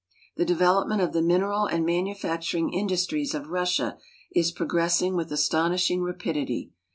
The 0.35 0.45
development 0.45 0.99
of 1.03 1.13
the 1.13 1.21
mineral 1.21 1.67
and 1.67 1.85
manufacturing 1.85 2.73
industries 2.73 3.35
of 3.35 3.49
Russia 3.49 3.99
is 4.33 4.51
progressing 4.51 5.15
with 5.15 5.29
astonishijig 5.29 6.01
rapidity. 6.03 6.71